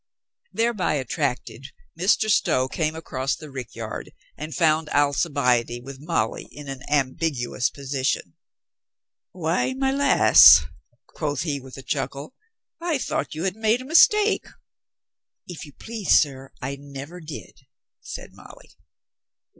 Thereby 0.51 0.95
attracted, 0.95 1.67
Mr. 1.95 2.27
Stow 2.27 2.67
came 2.67 2.95
across 2.95 3.35
the 3.35 3.51
rick 3.51 3.75
yard 3.75 4.09
and 4.35 4.55
found 4.55 4.89
Alcibiade 4.89 5.83
with 5.83 5.99
Molly 6.01 6.45
in 6.51 6.67
an 6.69 6.81
ambigu 6.89 7.55
ous 7.55 7.69
position. 7.69 8.33
"Why, 9.31 9.73
my 9.75 9.91
lass," 9.91 10.65
quoth 11.05 11.43
he 11.43 11.59
with 11.59 11.77
a 11.77 11.83
chuckle, 11.83 12.33
"I 12.81 12.97
thought 12.97 13.35
you 13.35 13.43
had 13.43 13.55
made 13.55 13.79
a 13.81 13.85
mistake." 13.85 14.47
"If 15.45 15.65
you 15.65 15.71
please, 15.73 16.19
sir, 16.19 16.51
I 16.63 16.77
neyer 16.77 17.19
did," 17.23 17.59
said 18.01 18.33
Molly. 18.33 18.71